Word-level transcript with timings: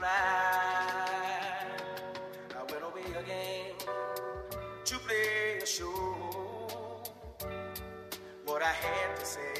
fly. 0.00 0.08
I 2.58 2.62
went 2.70 2.84
away 2.88 3.08
again 3.22 3.74
to 4.84 4.98
play 4.98 5.58
a 5.62 5.66
show. 5.66 6.16
What 8.46 8.62
I 8.62 8.72
had 8.72 9.16
to 9.20 9.24
say, 9.24 9.56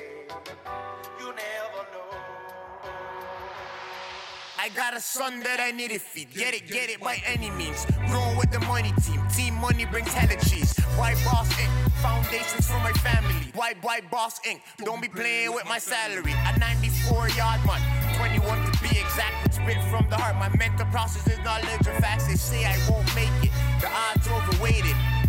you 1.20 1.26
never 1.26 1.82
know. 1.92 2.16
I 4.58 4.68
got 4.70 4.96
a 4.96 5.00
son 5.00 5.40
that 5.40 5.60
I 5.60 5.70
need 5.70 5.90
to 5.90 5.98
feed. 5.98 6.32
Get 6.34 6.54
it, 6.54 6.66
get 6.66 6.90
it 6.90 7.00
by 7.00 7.16
any 7.26 7.50
means. 7.50 7.86
Growing 8.08 8.36
with 8.36 8.50
the 8.50 8.60
money 8.60 8.92
team. 9.04 9.20
Team 9.36 9.54
money 9.54 9.84
brings 9.84 10.12
hella 10.12 10.40
cheese. 10.48 10.74
YBoss 10.96 11.50
and 11.64 11.92
Foundations 12.00 12.66
for 12.66 12.78
my 12.80 12.92
family. 12.92 13.39
Why, 13.60 13.74
why 13.82 14.00
Boss 14.10 14.40
Inc? 14.48 14.62
Don't 14.86 15.02
be 15.02 15.08
playing 15.08 15.52
with 15.52 15.68
my 15.68 15.76
salary. 15.76 16.32
A 16.32 16.58
94 16.58 17.28
yard 17.36 17.60
man. 17.66 17.82
21 18.16 18.72
to 18.72 18.82
be 18.82 18.88
exact. 18.88 19.52
Spit 19.52 19.76
from 19.90 20.08
the 20.08 20.16
heart. 20.16 20.36
My 20.36 20.48
mental 20.56 20.86
process 20.86 21.26
is 21.26 21.38
knowledge 21.44 21.86
of 21.86 21.94
facts. 22.00 22.26
They 22.26 22.36
say 22.36 22.64
I 22.64 22.78
won't 22.88 23.04
make 23.14 23.28
it. 23.44 23.49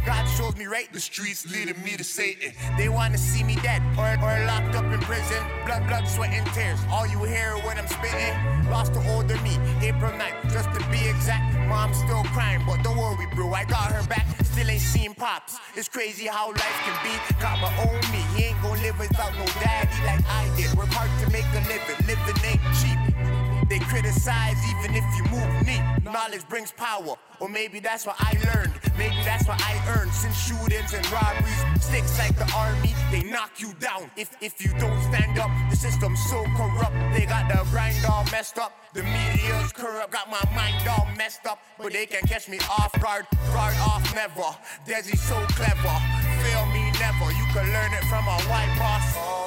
God 0.06 0.26
shows 0.26 0.56
me 0.58 0.66
right, 0.66 0.92
the 0.92 1.00
streets 1.00 1.46
leading 1.52 1.82
me 1.84 1.96
to 1.96 2.04
Satan. 2.04 2.54
They 2.78 2.90
wanna 2.90 3.18
see 3.18 3.44
me 3.44 3.56
dead 3.62 3.82
or, 3.98 4.18
or 4.26 4.46
locked 4.46 4.76
up 4.76 4.86
in 4.86 5.00
prison. 5.02 5.44
Blood, 5.66 5.88
blood, 5.88 6.08
sweat, 6.08 6.32
and 6.32 6.46
tears. 6.54 6.80
All 6.90 7.06
you 7.06 7.24
hear 7.24 7.54
when 7.66 7.78
I'm 7.78 7.88
spitting. 7.88 8.36
Lost 8.70 8.94
to 8.94 9.00
older 9.12 9.38
me, 9.42 9.58
April 9.82 10.12
9th, 10.12 10.52
just 10.52 10.74
to 10.74 10.80
be 10.90 11.08
exact. 11.08 11.56
Mom's 11.68 11.98
still 11.98 12.24
crying, 12.34 12.64
but 12.66 12.82
don't 12.84 12.98
worry, 12.98 13.28
bro, 13.36 13.54
I 13.54 13.66
got 13.66 13.92
her 13.92 14.08
back. 14.08 14.26
Still 14.44 14.70
ain't 14.70 14.82
seen 14.82 15.14
pops. 15.14 15.58
It's 15.76 15.88
crazy 15.88 16.26
how 16.26 16.50
life 16.50 16.80
can 16.84 16.98
be. 17.04 17.14
Got 17.40 17.62
my 17.62 17.72
own 17.86 18.02
me, 18.12 18.22
he 18.36 18.46
ain't 18.50 18.62
gon' 18.62 18.82
live 18.82 18.98
without 18.98 19.34
no 19.38 19.46
daddy 19.62 19.90
like 20.06 20.26
I 20.28 20.50
did. 20.58 20.74
Work 20.76 20.90
hard 20.90 21.12
to 21.24 21.32
make 21.32 21.46
a 21.54 21.62
living, 21.70 22.08
living 22.08 22.42
ain't 22.44 22.62
cheap. 22.82 23.61
They 23.72 23.80
criticize 23.80 24.58
even 24.70 24.94
if 24.94 25.06
you 25.16 25.24
move 25.32 25.66
neat. 25.66 25.80
Knowledge 26.04 26.46
brings 26.50 26.74
power, 26.74 27.16
or 27.40 27.48
maybe 27.48 27.80
that's 27.80 28.06
what 28.06 28.18
I 28.20 28.34
learned. 28.44 28.74
Maybe 28.98 29.16
that's 29.24 29.48
what 29.48 29.62
I 29.64 29.82
earned 29.96 30.12
since 30.12 30.36
shootings 30.36 30.92
and 30.94 31.10
robberies. 31.10 31.64
Sticks 31.80 32.20
like 32.20 32.36
the 32.36 32.52
army, 32.54 32.94
they 33.12 33.24
knock 33.24 33.62
you 33.62 33.72
down. 33.80 34.12
If 34.18 34.36
if 34.42 34.62
you 34.62 34.78
don't 34.78 35.02
stand 35.04 35.40
up, 35.40 35.50
the 35.70 35.78
system's 35.78 36.20
so 36.30 36.44
corrupt. 36.58 36.92
They 37.14 37.26
got 37.26 37.48
the 37.48 37.64
grind 37.72 37.96
all 38.12 38.26
messed 38.30 38.58
up. 38.58 38.74
The 38.94 39.04
media's 39.04 39.72
corrupt, 39.72 40.12
got 40.12 40.30
my 40.30 40.44
mind 40.54 40.86
all 40.90 41.08
messed 41.16 41.46
up. 41.46 41.60
But 41.78 41.94
they 41.94 42.06
can 42.06 42.28
catch 42.28 42.50
me 42.50 42.60
off 42.78 42.92
guard, 43.00 43.26
guard 43.54 43.76
off 43.88 44.04
never. 44.14 44.52
Dezzy 44.86 45.16
so 45.16 45.40
clever, 45.56 45.96
fail 46.44 46.66
me 46.76 46.92
never. 47.00 47.32
You 47.40 47.48
can 47.56 47.72
learn 47.72 47.94
it 47.94 48.04
from 48.12 48.28
a 48.28 48.36
YBoss. 48.52 49.41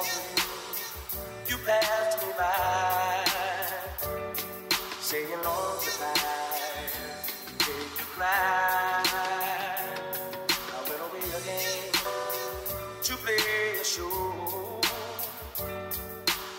Cry? 8.25 9.03
I 10.49 10.81
went 10.89 11.01
away 11.07 11.25
again 11.39 11.91
to 13.03 13.13
play 13.23 13.37
a 13.81 13.83
show. 13.83 14.81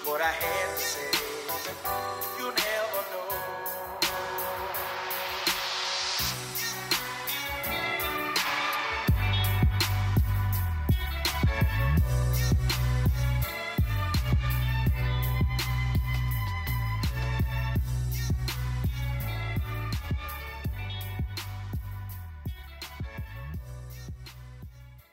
What 0.05 0.21
I 0.21 0.33
had 0.43 0.69
to 0.77 0.83
say, 0.93 1.11